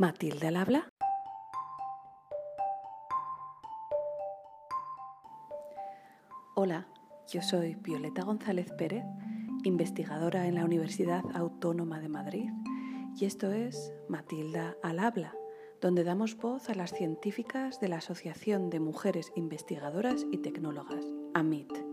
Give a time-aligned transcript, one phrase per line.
[0.00, 0.90] Matilde al habla.
[6.54, 6.88] Hola,
[7.30, 9.04] yo soy Violeta González Pérez,
[9.62, 12.50] investigadora en la Universidad Autónoma de Madrid,
[13.14, 15.34] y esto es Matilda al habla,
[15.82, 21.04] donde damos voz a las científicas de la Asociación de Mujeres Investigadoras y Tecnólogas,
[21.34, 21.89] AMIT.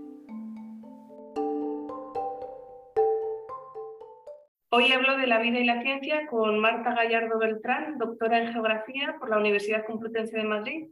[4.80, 9.16] Hoy hablo de la vida y la ciencia con Marta Gallardo Beltrán, doctora en Geografía
[9.20, 10.88] por la Universidad Complutense de Madrid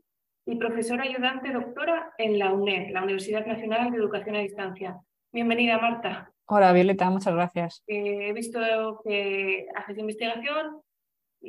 [0.47, 4.99] y profesora ayudante doctora en la UNED, la Universidad Nacional de Educación a Distancia.
[5.31, 6.31] Bienvenida, Marta.
[6.47, 7.83] Hola, Violeta, muchas gracias.
[7.85, 8.59] Eh, he visto
[9.05, 10.81] que haces investigación,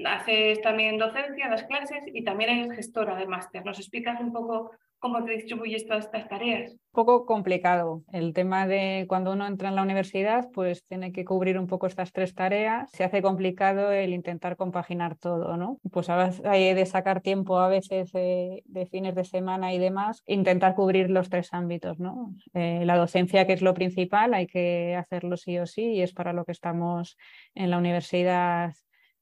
[0.05, 3.65] haces también docencia, das clases y también eres gestora de máster.
[3.65, 6.73] ¿Nos explicas un poco cómo te distribuyes todas estas tareas?
[6.73, 8.03] Un poco complicado.
[8.13, 11.87] El tema de cuando uno entra en la universidad, pues tiene que cubrir un poco
[11.87, 12.91] estas tres tareas.
[12.93, 15.79] Se hace complicado el intentar compaginar todo, ¿no?
[15.93, 21.11] Pues hay de sacar tiempo a veces de, fines de semana y demás, intentar cubrir
[21.11, 22.35] los tres ámbitos, ¿no?
[22.55, 26.13] Eh, la docencia, que es lo principal, hay que hacerlo sí o sí y es
[26.13, 27.17] para lo que estamos
[27.55, 28.73] en la universidad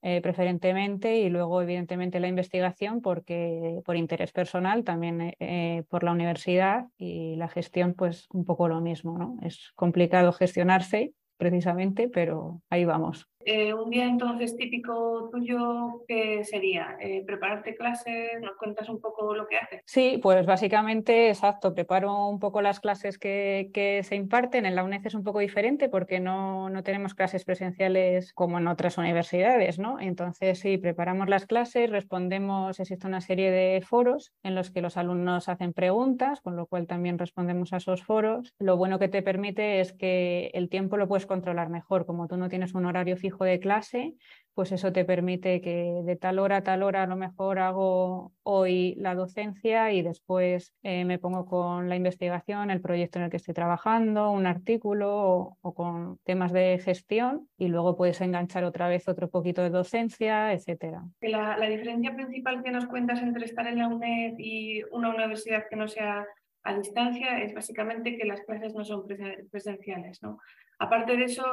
[0.06, 6.04] eh, preferentemente y luego evidentemente la investigación porque por interés personal también eh, eh, por
[6.04, 9.38] la universidad y la gestión pues un poco lo mismo, ¿no?
[9.40, 13.26] Es complicado gestionarse precisamente, pero ahí vamos.
[13.46, 16.96] Eh, un día entonces típico tuyo, ¿qué sería?
[17.00, 18.40] Eh, ¿Prepararte clases?
[18.40, 19.82] ¿Nos cuentas un poco lo que haces?
[19.84, 24.66] Sí, pues básicamente, exacto, preparo un poco las clases que, que se imparten.
[24.66, 28.68] En la UNED es un poco diferente porque no, no, tenemos clases presenciales como en
[28.68, 30.00] otras universidades, ¿no?
[30.00, 34.96] Entonces, sí, preparamos las clases, respondemos, existe una serie de foros en los que los
[34.96, 38.54] alumnos hacen preguntas, con lo cual también respondemos a esos foros.
[38.58, 42.36] Lo bueno que te permite es que el tiempo lo puedes controlar mejor, como tú
[42.36, 44.14] no tienes un horario fijo de clase,
[44.54, 48.32] pues eso te permite que de tal hora a tal hora a lo mejor hago
[48.44, 53.30] hoy la docencia y después eh, me pongo con la investigación, el proyecto en el
[53.30, 58.88] que estoy trabajando, un artículo o, con temas de gestión y luego puedes enganchar otra
[58.88, 61.02] vez otro poquito de docencia, etcétera.
[61.20, 65.64] La, la diferencia principal que nos cuentas entre estar en la UNED y una universidad
[65.68, 66.24] que no sea
[66.62, 69.04] a distancia es básicamente que las clases no son
[69.50, 70.22] presenciales.
[70.22, 70.38] ¿no?
[70.78, 71.44] Aparte de eso,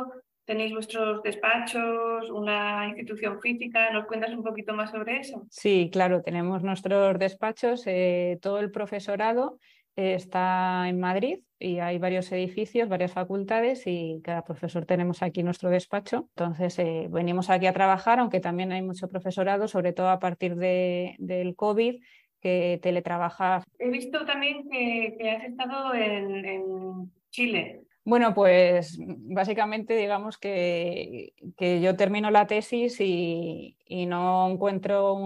[0.46, 3.91] tenéis vuestros despachos, una institución física.
[3.91, 5.46] ¿Nos cuentas un poquito más sobre eso?
[5.50, 7.84] Sí, claro, tenemos nuestros despachos.
[7.85, 9.59] Eh, todo el profesorado
[9.96, 15.44] eh, está en Madrid y hay varios edificios, varias facultades y cada profesor tenemos aquí
[15.44, 16.29] nuestro despacho.
[16.35, 20.56] Entonces, eh, venimos aquí a trabajar, aunque también hay mucho profesorado, sobre todo a partir
[20.56, 22.02] de, del COVID
[22.41, 23.63] que teletrabaja.
[23.78, 27.84] He visto también que, has estado en, Chile.
[28.04, 35.20] Bueno, pues básicamente digamos que, yo termino la tesis y, no encuentro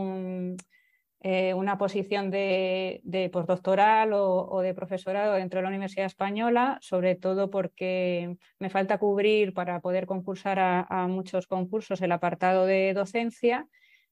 [1.21, 7.49] eh, una posición de, postdoctoral o, de profesorado dentro de la Universidad Española, sobre todo
[7.49, 13.67] porque me falta cubrir para poder concursar a muchos concursos el apartado de docencia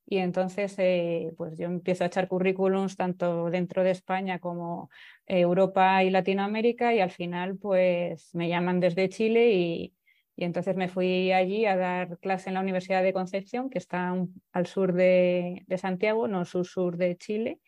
[0.06, 4.90] y entonces eh, pues yo empiezo a echar currículums tanto dentro de España como
[5.26, 9.94] Europa y Latinoamérica y al final pues me llaman desde Chile y,
[10.36, 14.16] entonces me fui allí a dar clase en la Universidad de Concepción que está
[14.52, 17.60] al sur de, de Santiago, no sur-sur de Chile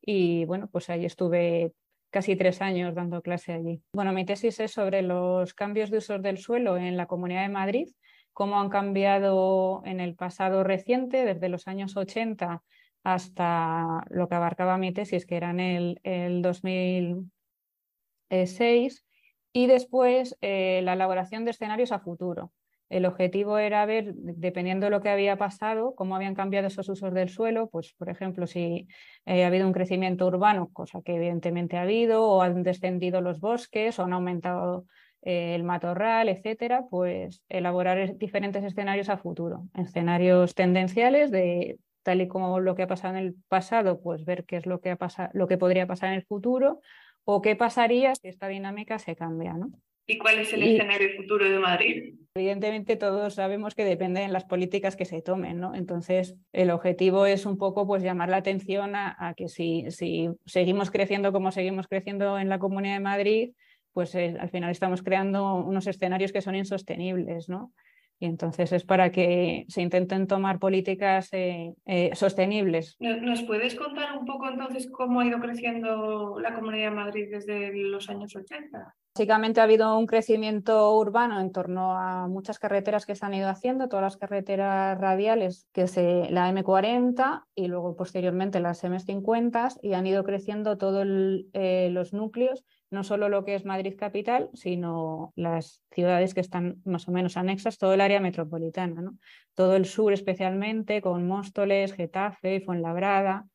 [0.00, 1.72] y bueno pues ahí estuve
[2.10, 3.82] casi tres años dando clase allí.
[3.92, 7.48] Bueno, mi tesis es sobre los cambios de usos del suelo en la Comunidad de
[7.50, 7.88] Madrid
[8.34, 12.62] cómo han cambiado en el pasado reciente, desde los años 80
[13.04, 19.04] hasta lo que abarcaba mi tesis, que era en el, el 2006,
[19.52, 22.52] y después eh, la elaboración de escenarios a futuro.
[22.88, 27.14] El objetivo era ver, dependiendo de lo que había pasado, cómo habían cambiado esos usos
[27.14, 28.88] del suelo, pues por ejemplo, si
[29.26, 33.40] eh, ha habido un crecimiento urbano, cosa que evidentemente ha habido, o han descendido los
[33.40, 34.86] bosques, o han aumentado
[35.22, 42.60] el matorral, etcétera, pues elaborar diferentes escenarios a futuro, escenarios tendenciales de tal y como
[42.60, 45.30] lo que ha pasado en el pasado, pues ver qué es lo que, ha pasado,
[45.34, 46.80] lo que podría pasar en el futuro
[47.24, 49.54] o qué pasaría si esta dinámica se cambia.
[49.54, 49.72] ¿no?
[50.06, 52.14] ¿Y cuál es el escenario futuro de Madrid?
[52.34, 55.74] Evidentemente todos sabemos que depende de las políticas que se tomen, ¿no?
[55.74, 60.28] Entonces el objetivo es un poco pues llamar la atención a, a que si, si
[60.44, 63.50] seguimos creciendo como seguimos creciendo en la Comunidad de Madrid,
[63.94, 67.72] pues eh, al final estamos creando unos escenarios que son insostenibles, ¿no?
[68.18, 72.96] Y entonces es para que se intenten tomar políticas eh, eh, sostenibles.
[73.00, 77.74] ¿Nos puedes contar un poco entonces cómo ha ido creciendo la Comunidad de Madrid desde
[77.74, 78.94] los años 80?
[79.16, 83.48] Básicamente ha habido un crecimiento urbano en torno a muchas carreteras que se han ido
[83.48, 89.92] haciendo, todas las carreteras radiales, que es la M40 y luego posteriormente las M50 y
[89.92, 91.06] han ido creciendo todos
[91.52, 92.64] eh, los núcleos,
[92.94, 97.36] no solo lo que es Madrid capital, sino las ciudades que están más o menos
[97.36, 99.18] anexas, todo el área metropolitana, ¿no?
[99.54, 103.46] todo el sur especialmente, con Móstoles, Getafe, Fuenlabrada,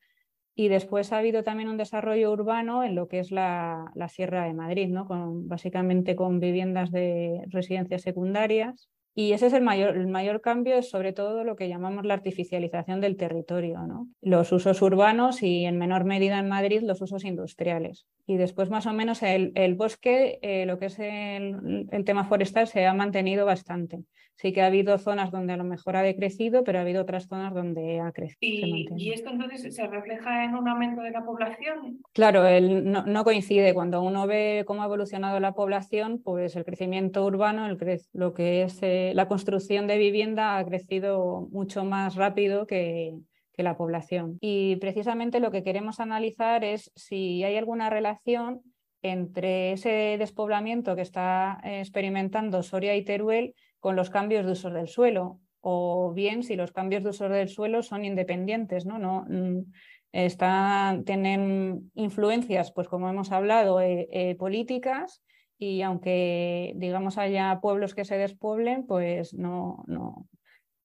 [0.60, 4.54] y después ha habido también un desarrollo urbano en lo que es la, Sierra de
[4.54, 5.06] Madrid, ¿no?
[5.06, 8.90] con, básicamente con viviendas de residencias secundarias.
[9.16, 12.14] Y ese es el mayor, el mayor cambio, es sobre todo lo que llamamos la
[12.14, 14.10] artificialización del territorio, ¿no?
[14.22, 18.06] los usos urbanos y en menor medida en Madrid los usos industriales.
[18.30, 22.68] Y después más o menos el, bosque, eh, lo que es el, el tema forestal,
[22.68, 24.04] se ha mantenido bastante.
[24.36, 27.28] Sí que ha habido zonas donde a lo mejor ha decrecido, pero ha habido otras
[27.28, 28.68] zonas donde ha crecido.
[28.96, 32.02] ¿Y, esto entonces se refleja en un aumento de la población?
[32.14, 33.74] Claro, el, no, coincide.
[33.74, 37.80] Cuando uno ve cómo ha evolucionado la población, pues el crecimiento urbano, el
[38.14, 43.16] lo que es eh, la construcción de vivienda ha crecido mucho más rápido que,
[43.64, 44.38] la población.
[44.42, 48.62] Y precisamente lo que queremos analizar es si hay alguna relación
[49.02, 54.88] entre ese despoblamiento que está experimentando Soria y Teruel con los cambios de uso del
[54.88, 59.00] suelo, o bien si los cambios de uso del suelo son independientes, ¿no?
[59.00, 65.22] no mm, tienen influencias, pues como hemos hablado, eh, eh, políticas
[65.58, 70.28] y aunque digamos haya pueblos que se despueblen, pues no, no,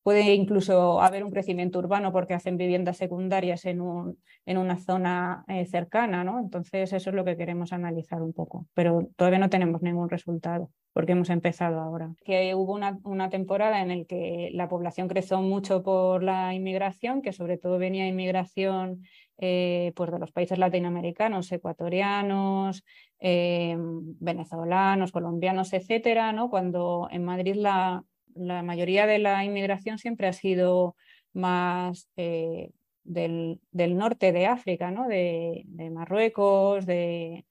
[0.05, 5.47] Puede incluso haber un crecimiento urbano porque hacen viviendas secundarias en, un, en una zona
[5.49, 6.39] eh, cercana, ¿no?
[6.39, 10.71] Entonces eso es lo que queremos analizar un poco, pero todavía no tenemos ningún resultado
[10.93, 12.15] porque hemos empezado ahora.
[12.23, 17.23] Que hubo una, una temporada en la que la población creció mucho por la inmigración,
[17.23, 19.03] que sobre todo venía inmigración
[19.39, 22.85] eh, pues de los países latinoamericanos, ecuatorianos,
[23.21, 26.51] eh, venezolanos, colombianos, etcétera, ¿no?
[26.51, 28.05] Cuando en Madrid la,
[28.35, 30.97] la mayoría de la inmigración siempre ha sido
[31.33, 32.71] más eh,
[33.03, 35.07] del, norte de África, ¿no?
[35.09, 37.45] de, Marruecos, de,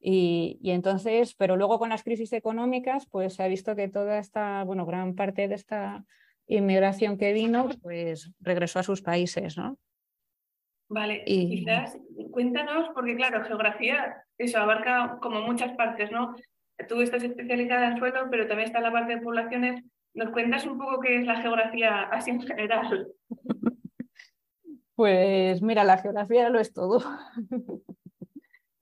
[0.00, 4.62] y, entonces, pero luego con las crisis económicas, pues se ha visto que toda esta,
[4.64, 6.04] bueno, gran parte de esta
[6.46, 9.78] inmigración que vino, pues regresó a sus países, ¿no?
[10.88, 11.48] Vale, y...
[11.48, 11.98] quizás
[12.30, 16.36] cuéntanos, porque claro, geografía, eso abarca como muchas partes, ¿no?
[16.88, 19.82] Tú estás especializada en suelo, pero también está la parte de poblaciones.
[20.16, 23.08] ¿Nos cuentas un poco qué es la geografía así en general?
[24.94, 27.00] Pues mira, la geografía lo es todo.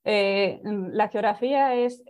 [0.06, 2.04] Eh, la geografía es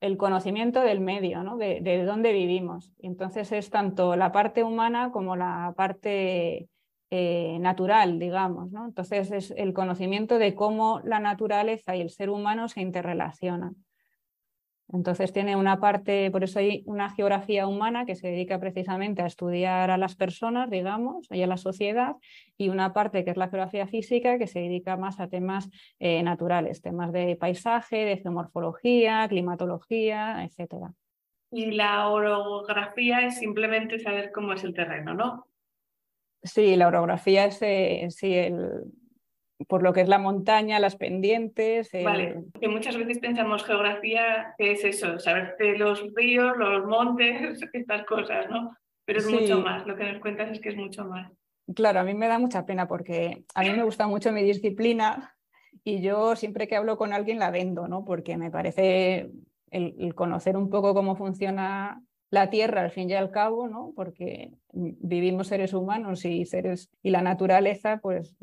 [0.00, 1.58] el conocimiento del medio, ¿no?
[1.58, 2.94] de, dónde vivimos.
[2.98, 6.70] Entonces es tanto la parte humana como la parte
[7.10, 8.72] eh, natural, digamos.
[8.72, 13.76] Entonces es el conocimiento de cómo la naturaleza y el ser humano se interrelacionan.
[14.92, 19.26] Entonces tiene una parte, por eso hay una geografía humana que se dedica precisamente a
[19.26, 22.14] estudiar a las personas, digamos, y a la sociedad,
[22.56, 25.68] y una parte que es la geografía física que se dedica más a temas
[25.98, 30.92] eh, naturales, temas de paisaje, de geomorfología, climatología, etc.
[31.50, 35.48] Y la orografía es simplemente saber cómo es el terreno, ¿no?
[36.42, 38.84] Sí, la orografía es eh, sí, el,
[39.68, 41.90] por lo que es la montaña, las pendientes.
[42.04, 47.60] Vale, que muchas veces pensamos geografía, que es eso, saber de los ríos, los montes,
[47.72, 48.76] estas cosas, ¿no?
[49.04, 51.30] Pero es mucho más, lo que nos cuentas es que es mucho más.
[51.74, 55.36] Claro, a mí me da mucha pena porque a mí me gusta mucho mi disciplina
[55.84, 58.04] y yo siempre que hablo con alguien la vendo, ¿no?
[58.04, 59.30] Porque me parece
[59.70, 63.92] el, conocer un poco cómo funciona la Tierra al fin y al cabo, ¿no?
[63.94, 68.36] Porque vivimos seres humanos y seres y la naturaleza, pues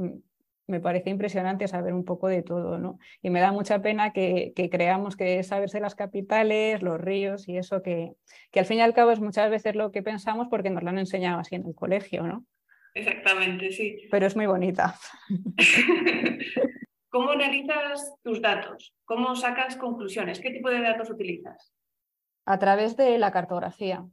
[0.68, 3.00] me parece impresionante saber un poco de todo, ¿no?
[3.22, 7.82] Y me da mucha pena que, creamos que saberse las capitales, los ríos y eso
[7.82, 8.14] que,
[8.52, 10.90] que, al fin y al cabo es muchas veces lo que pensamos porque nos lo
[10.90, 12.46] han enseñado así en el colegio, ¿no?
[12.94, 14.08] Exactamente, sí.
[14.12, 14.96] Pero es muy bonita.
[17.10, 18.96] ¿Cómo analizas tus datos?
[19.06, 20.40] ¿Cómo sacas conclusiones?
[20.40, 21.74] ¿Qué tipo de datos utilizas?
[22.46, 24.06] A través de la cartografía.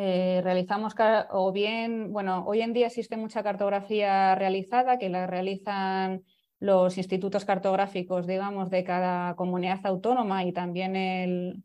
[0.00, 0.94] Eh, realizamos
[1.30, 6.22] o bien, bueno, hoy en día existe mucha cartografía realizada que la realizan
[6.60, 11.64] los institutos cartográficos, digamos, de cada comunidad autónoma y también el,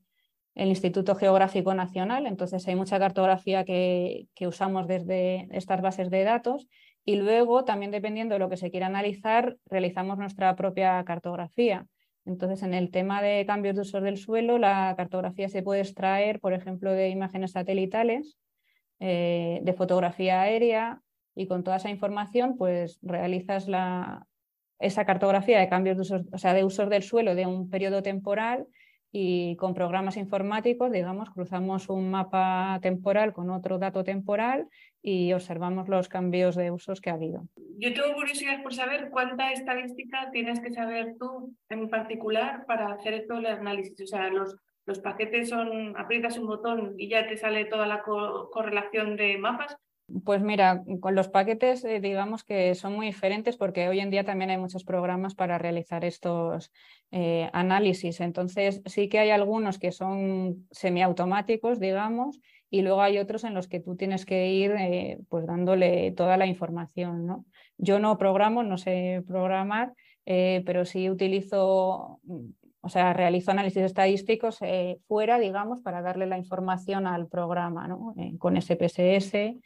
[0.56, 2.26] Instituto Geográfico Nacional.
[2.26, 6.68] Entonces hay mucha cartografía que, que, usamos desde estas bases de datos
[7.06, 11.86] y luego, también dependiendo de lo que se quiera analizar, realizamos nuestra propia cartografía.
[12.26, 16.40] Entonces, en el tema de cambios de uso del suelo, la cartografía se puede extraer,
[16.40, 18.38] por ejemplo, de imágenes satelitales,
[19.00, 21.02] eh, de fotografía aérea,
[21.36, 23.68] y con toda esa información, pues realizas
[24.80, 28.04] esa cartografía de cambios de usos, o sea, de usos del suelo de un periodo
[28.04, 28.68] temporal
[29.16, 34.68] y con programas informáticos, digamos, cruzamos un mapa temporal con otro dato temporal
[35.04, 37.48] y observamos los cambios de usos que ha habido.
[37.78, 43.26] Yo tengo curiosidad por saber cuánta estadística tienes que saber tú en particular para hacer
[43.28, 44.02] todo el análisis.
[44.02, 48.02] O sea, los, los paquetes son, aprietas un botón y ya te sale toda la
[48.02, 49.78] correlación de mapas
[50.24, 54.26] pues mira, con los paquetes eh, digamos que son muy diferentes porque hoy en día
[54.26, 56.72] también hay muchos programas para realizar estos
[57.12, 58.20] eh, análisis.
[58.20, 63.68] Entonces sí que hay algunos que son semiautomáticos, digamos, y luego hay otros en los
[63.68, 67.26] que tú tienes que ir eh, pues dándole toda la información.
[67.26, 67.46] ¿no?
[67.78, 69.94] Yo no programo, no sé programar,
[70.26, 72.20] pero sí utilizo
[72.86, 74.60] o sea, realizo análisis estadísticos
[75.08, 78.14] fuera, digamos, para darle la información al programa, ¿no?
[78.40, 79.58] con SPSS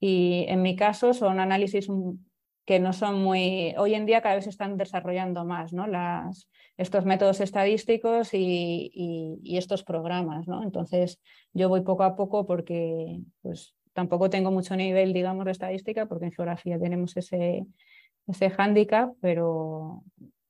[0.00, 1.88] y en mi caso son análisis
[2.66, 5.86] que no son muy, hoy en día cada vez se están desarrollando más ¿no?
[5.86, 10.46] Las, estos métodos estadísticos y, estos programas.
[10.48, 10.62] ¿no?
[10.62, 11.20] Entonces
[11.52, 16.26] yo voy poco a poco porque pues, tampoco tengo mucho nivel, digamos, de estadística, porque
[16.26, 17.64] en geografía tenemos ese,
[18.26, 20.02] ese hándicap, pero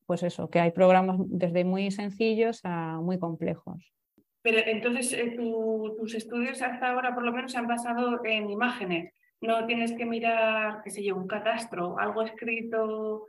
[0.06, 3.92] pues eso, que hay programas desde muy sencillos a muy complejos.
[4.42, 9.12] Pero entonces eh, tus estudios hasta ahora por lo menos se han basado en imágenes
[9.40, 13.26] no tienes que mirar, qué sé yo, un catastro, algo escrito,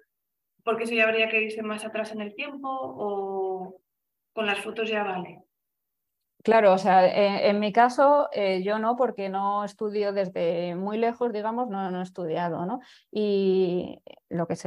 [0.64, 3.82] porque eso ya habría que irse más atrás en el tiempo o
[4.34, 5.42] con las fotos ya vale.
[6.44, 7.06] Claro, o sea,
[7.50, 12.00] en, mi caso eh, yo no, porque no estudio desde muy lejos, digamos, no, no
[12.00, 12.80] he estudiado, ¿no?
[13.12, 14.00] Y
[14.30, 14.66] lo que es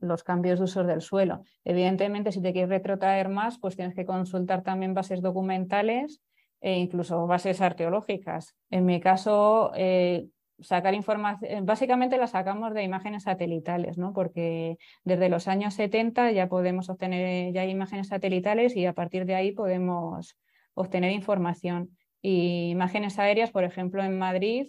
[0.00, 1.44] los cambios de usos del suelo.
[1.64, 6.20] Evidentemente, si te quieres retrotraer más, pues tienes que consultar también bases documentales
[6.60, 8.56] e incluso bases arqueológicas.
[8.70, 10.26] En mi caso, eh,
[10.60, 14.12] sacar información, eh, básicamente la sacamos de imágenes satelitales, ¿no?
[14.12, 19.34] porque desde los años 70 ya podemos obtener ya imágenes satelitales y a partir de
[19.34, 20.36] ahí podemos
[20.74, 21.96] obtener información.
[22.20, 24.68] Y imágenes aéreas, por ejemplo, en Madrid,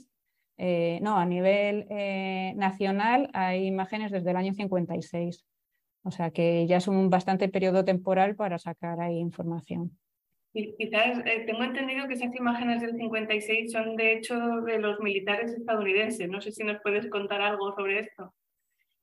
[0.57, 5.45] eh, no, a nivel eh, nacional hay imágenes desde el año 56.
[6.03, 9.97] O sea que ya es un bastante periodo temporal para sacar ahí información.
[10.53, 15.51] Quizás eh, tengo entendido que esas imágenes del 56 son de hecho de los militares
[15.51, 16.29] estadounidenses.
[16.29, 18.33] No sé si nos puedes contar algo sobre esto.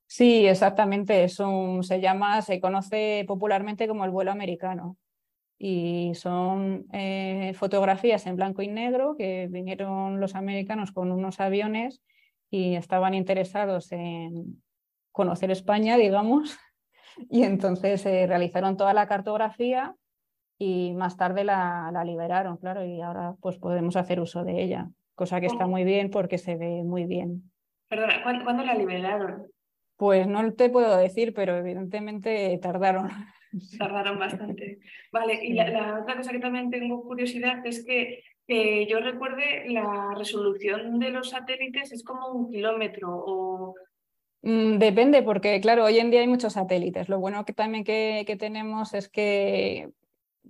[0.07, 1.29] Sí, exactamente.
[1.29, 4.97] se llama, se conoce popularmente como el vuelo americano.
[5.59, 12.01] Y son eh, fotografías en blanco y negro que vinieron los americanos con unos aviones
[12.49, 14.63] y estaban interesados en
[15.11, 16.57] conocer España, digamos.
[17.29, 19.95] Y entonces se realizaron toda la cartografía
[20.63, 25.41] y más tarde la, liberaron, claro, y ahora pues podemos hacer uso de ella, cosa
[25.41, 27.51] que está muy bien porque se ve muy bien.
[27.89, 29.47] Perdona, ¿cuándo, la liberaron?
[29.97, 33.09] Pues no te puedo decir, pero evidentemente tardaron.
[33.79, 34.81] Tardaron bastante.
[35.13, 38.23] Vale, y la, otra cosa que también tengo curiosidad es que
[38.87, 43.75] yo recuerde la resolución de los satélites es como un kilómetro o
[44.43, 47.09] mm, Depende, porque claro, hoy en día hay muchos satélites.
[47.09, 49.89] Lo bueno que también que, que, tenemos es que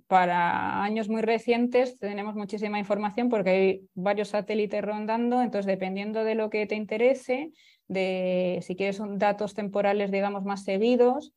[0.07, 6.35] para años muy recientes tenemos muchísima información porque hay varios satélites rondando, entonces dependiendo de
[6.35, 7.51] lo que te interese,
[7.87, 11.33] de si quieres datos temporales, digamos, más seguidos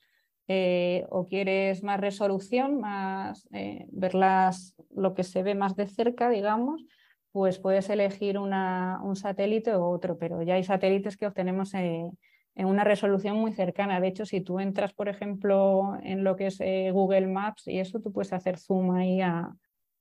[0.47, 6.29] eh, o quieres más resolución, más eh, ver lo que se ve más de cerca,
[6.29, 6.85] digamos,
[7.33, 12.09] pues puedes elegir un satélite u otro, pero ya hay satélites que obtenemos eh,
[12.55, 14.01] en una resolución muy cercana.
[14.01, 17.79] De hecho, si tú entras, por ejemplo, en lo que es eh, Google Maps y
[17.79, 19.55] eso, tú puedes hacer zoom ahí a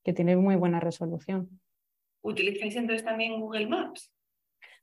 [0.03, 1.60] que tiene muy buena resolución.
[2.22, 4.12] ¿Utilizáis entonces también Google Maps?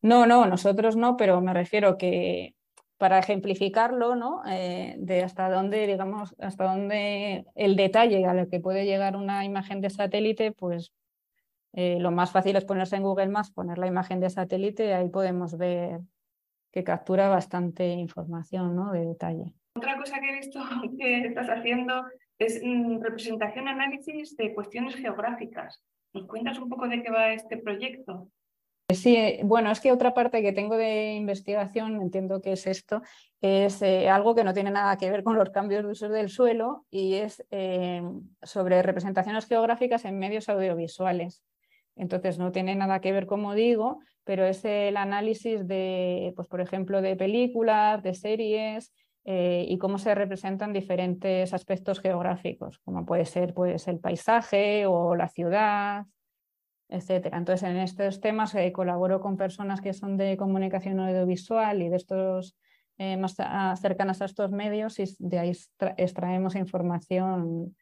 [0.03, 2.55] No, no, nosotros no, pero me refiero que
[2.97, 4.43] para ejemplificarlo, ¿no?
[4.47, 9.45] Eh, de hasta dónde, digamos, hasta dónde el detalle a lo que puede llegar una
[9.45, 10.93] imagen de satélite, pues
[11.73, 14.91] eh, lo más fácil es ponerse en Google Maps, poner la imagen de satélite y
[14.91, 16.01] ahí podemos ver
[16.71, 18.93] que captura bastante información ¿no?
[18.93, 19.55] de detalle.
[19.77, 20.61] Otra cosa que he visto
[20.99, 22.05] que estás haciendo
[22.39, 25.83] es mm, representación análisis de cuestiones geográficas.
[26.13, 28.29] ¿Nos cuentas un poco de qué va este proyecto?
[28.93, 33.03] Sí, bueno, es que otra parte que tengo de investigación, entiendo que es esto,
[33.41, 36.29] es eh, algo que no tiene nada que ver con los cambios de uso del
[36.29, 38.03] suelo y es eh,
[38.43, 41.45] sobre representaciones geográficas en medios audiovisuales.
[41.95, 46.61] Entonces no tiene nada que ver, como digo, pero es el análisis de, pues, por
[46.61, 48.93] ejemplo, de películas, de series
[49.25, 55.15] eh, y cómo se representan diferentes aspectos geográficos, como puede ser pues, el paisaje o
[55.15, 56.07] la ciudad,
[56.89, 57.39] etcétera.
[57.39, 61.97] Entonces, en estos temas eh, colaboro con personas que son de comunicación audiovisual y de
[61.97, 62.57] estos
[62.99, 63.37] eh, más
[63.81, 65.53] cercanas a estos medios y de ahí
[65.97, 67.75] extraemos información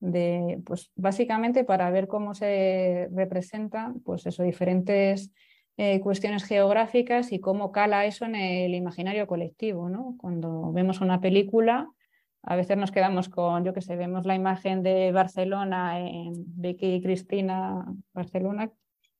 [0.00, 5.32] de, pues básicamente para ver cómo se representan pues eso, diferentes
[5.80, 9.88] eh, cuestiones geográficas y cómo cala eso en el imaginario colectivo.
[9.88, 10.16] ¿no?
[10.18, 11.88] Cuando vemos una película,
[12.42, 16.94] a veces nos quedamos con, yo que sé, vemos la imagen de Barcelona en Vicky
[16.94, 18.72] y Cristina Barcelona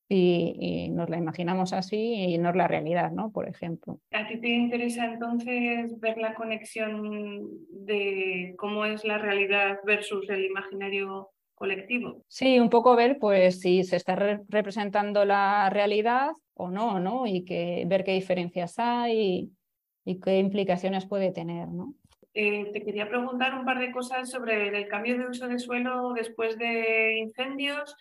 [0.08, 3.30] y, nos la imaginamos así y no es la realidad, ¿no?
[3.30, 4.00] Por ejemplo.
[4.10, 10.44] ¿A ti te interesa entonces ver la conexión de cómo es la realidad versus el
[10.44, 12.22] imaginario colectivo?
[12.28, 14.14] Sí, un poco ver pues si se está
[14.48, 17.26] representando la realidad o no, ¿no?
[17.26, 19.50] Y que, ver qué diferencias hay
[20.04, 21.94] y, qué implicaciones puede tener, ¿no?
[22.34, 26.12] Eh, te quería preguntar un par de cosas sobre el cambio de uso de suelo
[26.12, 27.96] después de incendios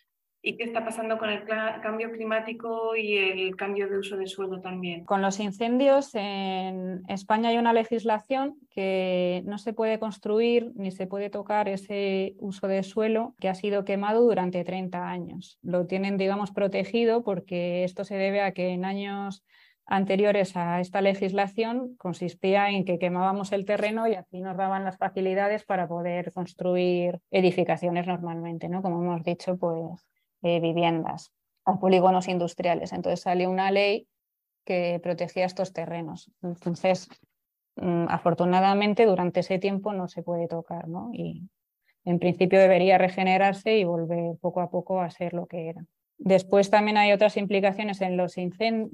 [0.47, 4.61] y qué está pasando con el cambio climático y el cambio de uso de suelo
[4.61, 5.03] también.
[5.03, 11.05] Con los incendios, en España hay una legislación que no se puede construir ni se
[11.05, 15.59] puede tocar ese uso de suelo que ha sido quemado durante 30 años.
[15.63, 19.43] Lo tienen, digamos, protegido porque esto se debe a que en años
[19.85, 24.97] anteriores a esta legislación consistía en que quemábamos el terreno y así nos daban las
[24.97, 28.81] facilidades para poder construir edificaciones normalmente, ¿no?
[28.81, 30.07] Como hemos dicho, pues
[30.44, 31.32] eh, viviendas,
[31.65, 32.94] a polígonos industriales.
[32.94, 34.08] Entonces salió una ley
[34.65, 36.32] que protegía estos terrenos.
[36.44, 37.08] Entonces,
[37.77, 41.10] mm, afortunadamente, durante ese tiempo no se puede tocar, ¿no?
[41.13, 41.50] Y
[42.03, 45.86] en principio debería regenerarse y volver poco a poco a ser lo que era.
[46.17, 48.36] Después también hay otras implicaciones en los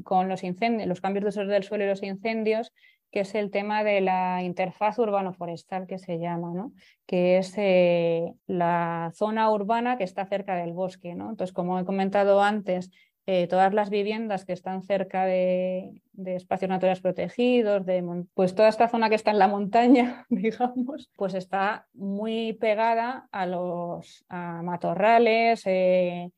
[0.04, 2.74] con los incendios, los cambios de uso del suelo y los incendios,
[3.14, 6.74] que es el tema de la interfaz urbano-forestal que se llama, ¿no?
[7.06, 11.14] que es eh, la zona urbana que está cerca del bosque.
[11.14, 11.30] ¿no?
[11.30, 12.90] Entonces, como he comentado antes,
[13.28, 18.04] eh, todas las viviendas que están cerca de, espacios naturales protegidos, de,
[18.34, 23.46] pues toda esta zona que está en la montaña, digamos, pues está muy pegada a
[23.46, 26.32] los matorrales, eh,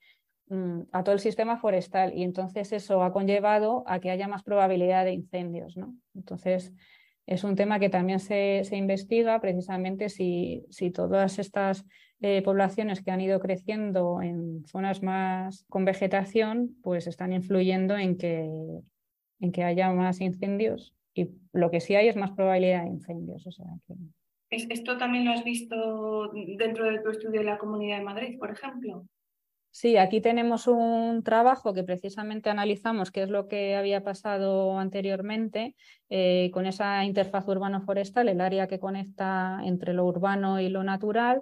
[0.92, 5.06] a todo el sistema forestal y entonces eso ha conllevado a que haya más probabilidad
[5.06, 5.76] de incendios.
[5.76, 5.96] ¿no?
[6.14, 6.74] Entonces
[7.26, 11.86] es un tema que también se, investiga precisamente si, si todas estas
[12.22, 18.18] eh, poblaciones que han ido creciendo en zonas más con vegetación pues están influyendo en
[18.18, 18.48] que,
[19.40, 23.48] en que haya más incendios y lo que sí hay es más probabilidad de incendios.
[23.48, 23.66] O sea
[24.52, 28.52] ¿Esto también lo has visto dentro de tu estudio de la Comunidad de Madrid, por
[28.52, 29.06] ejemplo?
[29.78, 35.76] Sí, aquí tenemos un trabajo que precisamente analizamos qué es lo que había pasado anteriormente
[36.08, 41.42] eh, con esa interfaz urbano-forestal, el área que conecta entre lo urbano y lo natural,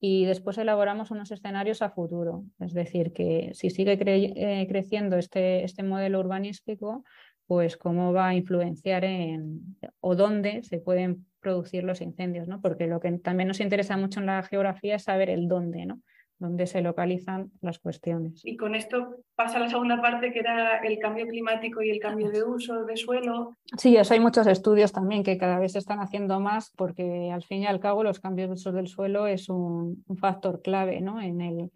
[0.00, 2.44] y después elaboramos unos escenarios a futuro.
[2.58, 7.04] Es decir, que si sigue eh, creciendo este, este modelo urbanístico,
[7.46, 12.62] pues cómo va a influenciar en o dónde se pueden producir los incendios, ¿no?
[12.62, 16.00] Porque lo que también nos interesa mucho en la geografía es saber el dónde, ¿no?
[16.38, 18.44] Donde se localizan las cuestiones.
[18.44, 22.30] Y con esto pasa la segunda parte, que era el cambio climático y el cambio
[22.30, 23.56] de uso de suelo.
[23.76, 27.42] Sí, eso hay muchos estudios también que cada vez se están haciendo más, porque al
[27.42, 31.20] fin y al cabo los cambios de uso del suelo es un, factor clave ¿no?
[31.20, 31.70] en, el,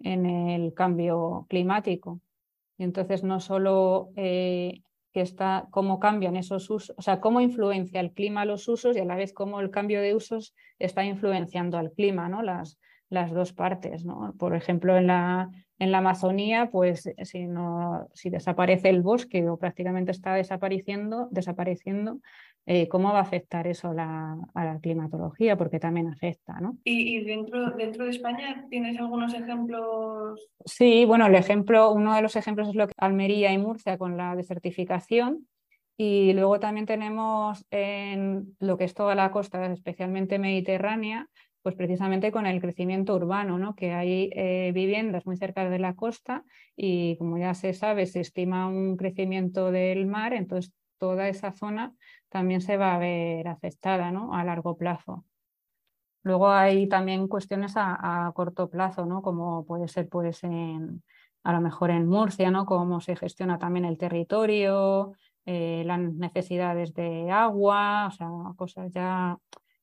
[0.00, 2.20] en el cambio climático.
[2.76, 8.00] Y entonces no solo eh, que está cómo cambian esos usos, o sea, cómo influencia
[8.00, 11.78] el clima los usos y a la vez cómo el cambio de usos está influenciando
[11.78, 12.42] al clima, ¿no?
[12.42, 12.78] Las,
[13.10, 14.04] las dos partes.
[14.04, 14.34] ¿no?
[14.38, 19.56] Por ejemplo, en la, en la Amazonía, pues si, no, si desaparece el bosque o
[19.56, 22.20] prácticamente está desapareciendo, desapareciendo
[22.70, 23.94] eh, ¿cómo va a afectar eso a
[24.54, 25.56] la climatología?
[25.56, 26.60] Porque también afecta.
[26.60, 26.76] ¿no?
[26.84, 30.50] ¿Y, dentro, dentro de España tienes algunos ejemplos?
[30.66, 34.18] Sí, bueno, el ejemplo, uno de los ejemplos es lo que Almería y Murcia con
[34.18, 35.48] la desertificación.
[35.96, 41.26] Y luego también tenemos en lo que es toda la costa, especialmente mediterránea,
[41.68, 43.74] pues precisamente con el crecimiento urbano, ¿no?
[43.74, 48.20] que hay eh, viviendas muy cerca de la costa y como ya se sabe, se
[48.20, 51.92] estima un crecimiento del mar, entonces toda esa zona
[52.30, 54.32] también se va a ver afectada ¿no?
[54.32, 55.26] a largo plazo.
[56.22, 59.20] Luego hay también cuestiones a, corto plazo, ¿no?
[59.20, 62.64] como puede ser pues, a lo mejor en Murcia, ¿no?
[62.64, 65.12] cómo se gestiona también el territorio,
[65.44, 69.38] eh, las necesidades de agua, o sea, cosas ya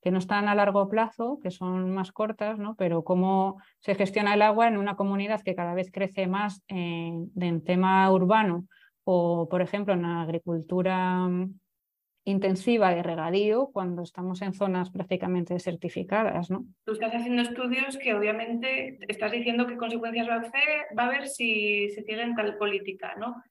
[0.05, 2.75] que no están a largo plazo, que son más cortas, ¿no?
[2.75, 7.31] pero cómo se gestiona el agua en una comunidad que cada vez crece más en,
[7.63, 8.67] tema urbano
[9.03, 11.59] o, por ejemplo, en la agricultura mm,
[12.25, 16.51] intensiva de regadío cuando estamos en zonas prácticamente desertificadas.
[16.51, 16.67] ¿no?
[16.83, 21.27] Tú estás haciendo estudios que obviamente estás diciendo qué consecuencias va a, va a haber
[21.27, 23.41] si se sigue en tal política, ¿no?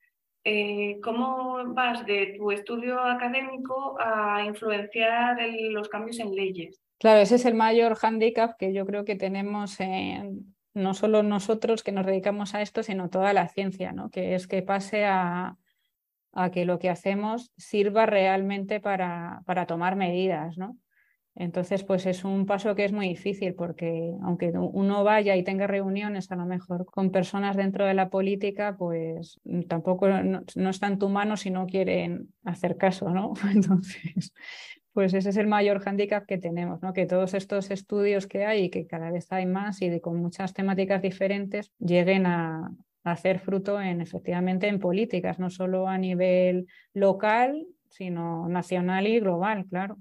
[0.45, 5.39] Eh, ¿cómo vas de tu estudio académico a influenciar
[5.71, 6.83] los cambios en leyes?
[6.99, 11.83] Claro, ese es el mayor hándicap que yo creo que tenemos en, no solo nosotros
[11.83, 14.11] que nos dedicamos a esto, sino toda la ciencia, ¿no?
[14.11, 15.57] que es que pase a,
[16.33, 20.59] a que lo que hacemos sirva realmente para, para tomar medidas.
[20.59, 20.77] ¿no?
[21.37, 25.67] Entonces, pues es un paso que es muy difícil porque aunque uno vaya y tenga
[25.67, 30.99] reuniones a lo mejor con personas dentro de la política, pues tampoco no, está en
[30.99, 33.35] tu mano si no quieren hacer caso, ¿no?
[33.53, 34.33] Entonces,
[34.93, 36.93] pues ese es el mayor hándicap que tenemos, ¿no?
[36.93, 40.17] Que todos estos estudios que hay y que cada vez hay más y de, con
[40.19, 42.71] muchas temáticas diferentes lleguen a,
[43.03, 49.19] a hacer fruto en efectivamente en políticas, no solo a nivel local, sino nacional y
[49.19, 49.99] global, claro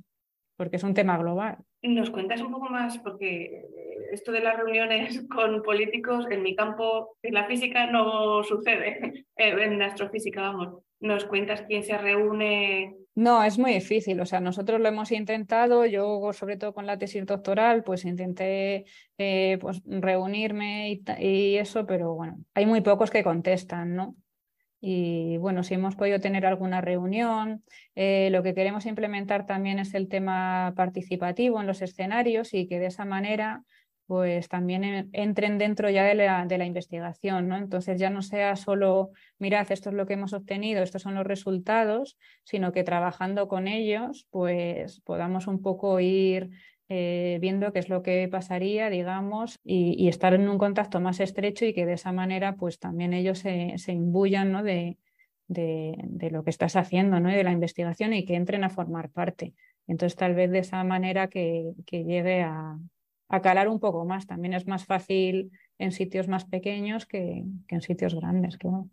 [0.55, 1.57] porque es un tema global.
[1.81, 2.97] ¿Nos cuentas un poco más?
[2.99, 3.67] Porque eh,
[4.11, 9.55] esto de las reuniones con políticos en mi campo, en la física, no sucede, eh,
[9.59, 10.83] en astrofísica, vamos.
[10.99, 12.95] ¿Nos cuentas quién se reúne?
[13.15, 14.19] No, es muy difícil.
[14.21, 15.85] O sea, nosotros lo hemos intentado.
[15.85, 18.85] Yo, sobre todo con la tesis doctoral, pues intenté
[19.17, 24.15] eh, pues, reunirme y, y, eso, pero bueno, hay muy pocos que contestan, ¿no?
[24.85, 27.63] Y bueno, si hemos podido tener alguna reunión,
[27.95, 32.79] eh, lo que queremos implementar también es el tema participativo en los escenarios y que
[32.79, 33.63] de esa manera
[34.07, 37.55] pues también entren dentro ya de la, de la, investigación, ¿no?
[37.55, 41.25] Entonces ya no sea solo, mirad, esto es lo que hemos obtenido, estos son los
[41.25, 46.49] resultados, sino que trabajando con ellos, pues podamos un poco ir
[46.89, 51.65] eh, viendo qué es lo que pasaría, digamos, y, estar en un contacto más estrecho
[51.65, 54.63] y que de esa manera pues también ellos se, se ¿no?
[54.63, 54.97] de,
[55.47, 57.31] de, lo que estás haciendo ¿no?
[57.31, 59.53] y de la investigación y que entren a formar parte.
[59.87, 62.77] Entonces tal vez de esa manera que, que llegue a,
[63.29, 64.27] a, calar un poco más.
[64.27, 68.89] También es más fácil en sitios más pequeños que, que en sitios grandes, claro.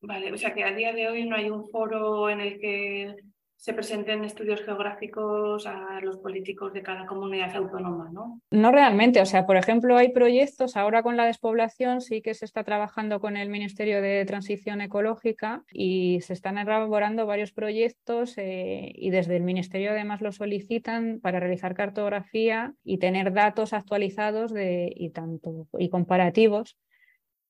[0.00, 3.16] Vale, o sea que a día de hoy no hay un foro en el que
[3.58, 8.40] se presenten estudios geográficos a los políticos de cada comunidad autónoma, ¿no?
[8.52, 12.44] No realmente, o sea, por ejemplo, hay proyectos, ahora con la despoblación sí que se
[12.44, 18.92] está trabajando con el Ministerio de Transición Ecológica y se están elaborando varios proyectos eh,
[18.94, 24.92] y desde el Ministerio además lo solicitan para realizar cartografía y tener datos actualizados de,
[24.94, 26.76] y, tanto, y comparativos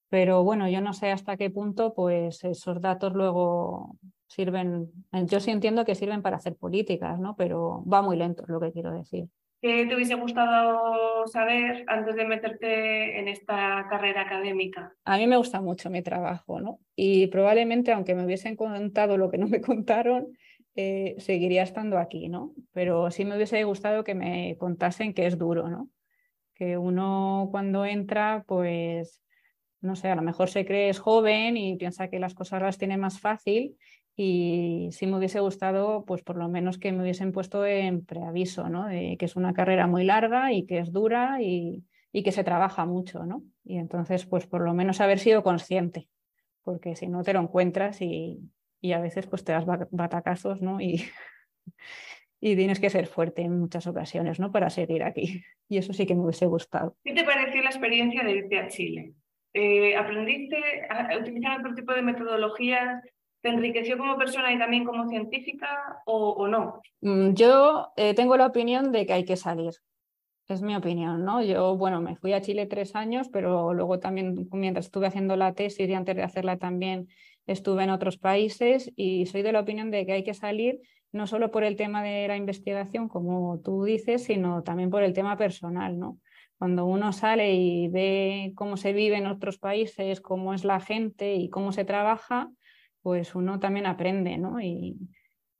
[0.08, 4.90] pero bueno, yo no sé hasta qué punto pues esos datos luego sirven,
[5.26, 7.34] yo sí entiendo que sirven para hacer políticas, ¿no?
[7.36, 9.26] Pero va muy lento, es lo que quiero decir.
[9.60, 14.94] ¿Qué te hubiese gustado saber antes de meterte en esta carrera académica?
[15.04, 16.78] A mí me gusta mucho mi trabajo, ¿no?
[16.94, 20.28] Y probablemente, aunque me hubiesen contado lo que no me contaron,
[20.76, 22.52] eh, seguiría estando aquí, ¿no?
[22.72, 25.90] Pero sí me hubiese gustado que me contasen que es duro, ¿no?
[26.54, 29.20] Que uno cuando entra, pues,
[29.80, 32.78] no sé, a lo mejor se cree es joven y piensa que las cosas las
[32.78, 33.76] tiene más fácil
[34.20, 38.68] y sí me hubiese gustado, pues por lo menos que me hubiesen puesto en preaviso,
[38.68, 38.86] ¿no?
[38.86, 42.42] De que es una carrera muy larga y que es dura y, y, que se
[42.42, 43.44] trabaja mucho, ¿no?
[43.64, 46.08] Y entonces, pues por lo menos haber sido consciente,
[46.64, 48.40] porque si no te lo encuentras y,
[48.80, 50.80] y a veces pues te das batacazos, ¿no?
[50.80, 51.04] Y,
[52.40, 54.50] y tienes que ser fuerte en muchas ocasiones, ¿no?
[54.50, 55.44] Para seguir aquí.
[55.68, 56.96] Y eso sí que me hubiese gustado.
[57.04, 59.12] ¿Qué te pareció la experiencia de irte a Chile?
[59.54, 60.56] Eh, ¿Aprendiste
[60.90, 63.02] a utilizar otro tipo de metodologías
[63.40, 66.80] ¿Te enriqueció como persona y también como científica o, no?
[67.00, 69.72] Mm, yo eh, tengo la opinión de que hay que salir.
[70.48, 71.42] Es mi opinión, ¿no?
[71.42, 75.52] Yo, bueno, me fui a Chile tres años, pero luego también, mientras estuve haciendo la
[75.52, 77.08] tesis y antes de hacerla también
[77.46, 80.80] estuve en otros países y soy de la opinión de que hay que salir
[81.12, 85.12] no solo por el tema de la investigación, como tú dices, sino también por el
[85.12, 86.18] tema personal, ¿no?
[86.58, 91.36] Cuando uno sale y ve cómo se vive en otros países, cómo es la gente
[91.36, 92.50] y cómo se trabaja,
[93.02, 94.60] pues uno también aprende, ¿no?
[94.60, 94.96] Y,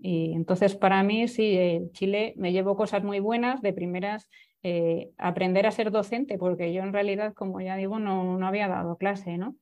[0.00, 4.28] entonces para mí sí, eh, Chile me llevo cosas muy buenas, de primeras
[4.62, 8.68] eh, aprender a ser docente, porque yo en realidad, como ya digo, no, no había
[8.68, 9.56] dado clase, ¿no?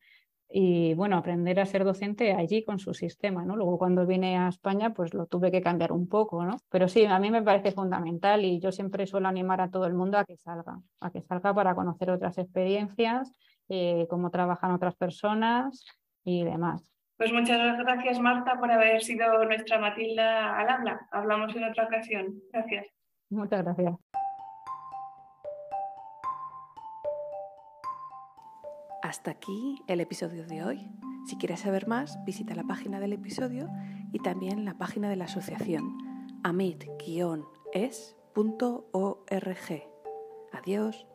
[0.49, 3.57] Y bueno, aprender a ser docente allí con su sistema, ¿no?
[3.57, 6.57] Luego cuando vine a España, pues lo tuve que cambiar un poco, ¿no?
[6.71, 9.95] Pero sí, a mí me parece fundamental y yo siempre suelo animar a todo el
[9.95, 13.33] mundo a que salga, a que salga para conocer otras experiencias,
[13.69, 15.85] eh, cómo trabajan otras personas
[16.25, 16.93] y demás.
[17.17, 21.09] Pues muchas gracias, Marta, por haber sido nuestra Matilda al habla.
[21.11, 22.35] Hablamos en otra ocasión.
[22.53, 22.87] Gracias.
[23.31, 24.26] Muchas gracias.
[29.07, 30.91] Hasta aquí el episodio de hoy.
[31.27, 33.71] Si quieres saber más, visita la página del episodio
[34.13, 35.97] y también la página de la asociación
[36.43, 37.15] amit-es.org.
[40.53, 41.07] Adiós.